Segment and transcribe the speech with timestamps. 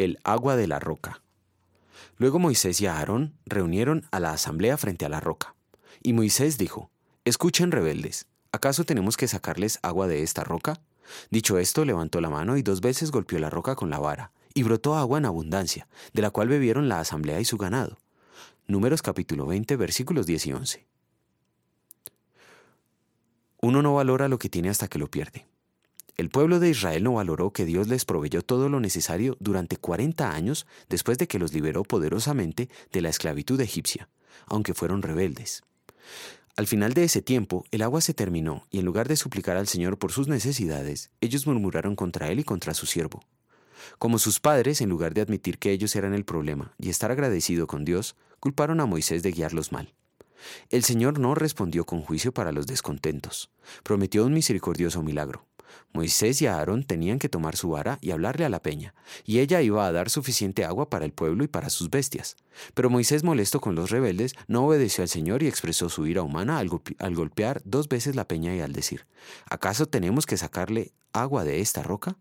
[0.00, 1.20] El agua de la roca.
[2.16, 5.54] Luego Moisés y Aarón reunieron a la asamblea frente a la roca.
[6.02, 6.90] Y Moisés dijo,
[7.26, 10.80] Escuchen rebeldes, ¿acaso tenemos que sacarles agua de esta roca?
[11.28, 14.62] Dicho esto, levantó la mano y dos veces golpeó la roca con la vara, y
[14.62, 17.98] brotó agua en abundancia, de la cual bebieron la asamblea y su ganado.
[18.66, 20.86] Números capítulo 20, versículos 10 y 11.
[23.60, 25.49] Uno no valora lo que tiene hasta que lo pierde.
[26.20, 30.30] El pueblo de Israel no valoró que Dios les proveyó todo lo necesario durante 40
[30.34, 34.10] años después de que los liberó poderosamente de la esclavitud egipcia,
[34.44, 35.62] aunque fueron rebeldes.
[36.58, 39.66] Al final de ese tiempo, el agua se terminó, y en lugar de suplicar al
[39.66, 43.24] Señor por sus necesidades, ellos murmuraron contra Él y contra su siervo.
[43.98, 47.66] Como sus padres, en lugar de admitir que ellos eran el problema y estar agradecido
[47.66, 49.94] con Dios, culparon a Moisés de guiarlos mal.
[50.68, 53.50] El Señor no respondió con juicio para los descontentos.
[53.82, 55.46] Prometió un misericordioso milagro.
[55.92, 59.60] Moisés y Aarón tenían que tomar su vara y hablarle a la peña, y ella
[59.60, 62.36] iba a dar suficiente agua para el pueblo y para sus bestias.
[62.74, 66.58] Pero Moisés, molesto con los rebeldes, no obedeció al Señor y expresó su ira humana
[66.58, 66.68] al,
[67.14, 69.06] golpear dos veces la peña y al decir,
[69.48, 72.16] ¿acaso tenemos que sacarle agua de esta roca?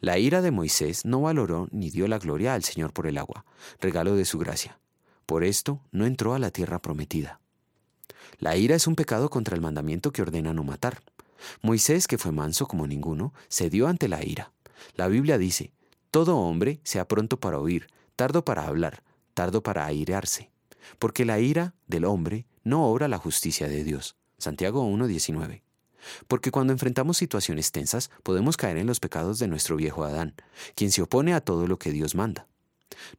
[0.00, 3.44] La ira de Moisés no valoró ni dio la gloria al Señor por el agua,
[3.80, 4.78] regalo de su gracia.
[5.26, 7.40] Por esto no entró a la tierra prometida.
[8.38, 11.02] La ira es un pecado contra el mandamiento que ordena no matar.
[11.62, 14.52] Moisés, que fue manso como ninguno, cedió ante la ira.
[14.94, 15.72] La Biblia dice,
[16.10, 19.02] todo hombre sea pronto para oír, tardo para hablar,
[19.34, 20.50] tardo para airearse,
[20.98, 24.16] porque la ira del hombre no obra la justicia de Dios.
[24.38, 25.62] Santiago 1.19.
[26.28, 30.34] Porque cuando enfrentamos situaciones tensas podemos caer en los pecados de nuestro viejo Adán,
[30.74, 32.46] quien se opone a todo lo que Dios manda.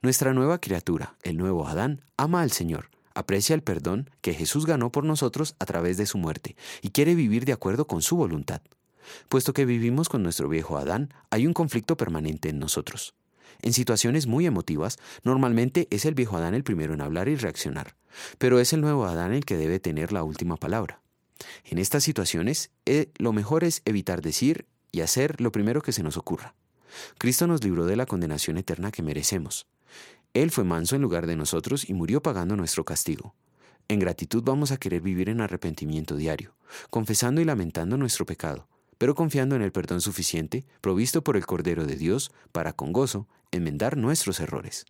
[0.02, 4.92] Nuestra nueva criatura, el nuevo Adán, ama al Señor, aprecia el perdón que Jesús ganó
[4.92, 8.62] por nosotros a través de su muerte y quiere vivir de acuerdo con su voluntad.
[9.28, 13.16] Puesto que vivimos con nuestro viejo Adán, hay un conflicto permanente en nosotros.
[13.64, 17.95] En situaciones muy emotivas, normalmente es el viejo Adán el primero en hablar y reaccionar,
[18.38, 21.02] pero es el nuevo Adán el que debe tener la última palabra.
[21.66, 26.04] En estas situaciones, eh, lo mejor es evitar decir y hacer lo primero que se
[26.04, 26.54] nos ocurra.
[27.17, 29.66] Cristo nos libró de la condenación eterna que merecemos.
[30.43, 33.33] Él fue manso en lugar de nosotros y murió pagando nuestro castigo.
[33.87, 36.53] En gratitud vamos a querer vivir en arrepentimiento diario,
[36.92, 38.67] confesando y lamentando nuestro pecado,
[38.99, 43.27] pero confiando en el perdón suficiente provisto por el Cordero de Dios para con gozo
[43.49, 44.86] enmendar nuestros errores.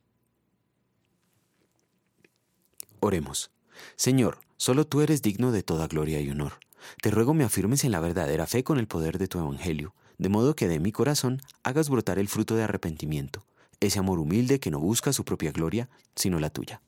[2.99, 3.49] Oremos.
[3.95, 6.59] Señor, solo tú eres digno de toda gloria y honor.
[7.01, 10.27] Te ruego me afirmes en la verdadera fe con el poder de tu Evangelio, de
[10.27, 13.45] modo que de mi corazón hagas brotar el fruto de arrepentimiento
[13.79, 16.81] ese amor humilde que no busca su propia gloria, sino la tuya.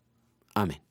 [0.53, 0.81] Amén.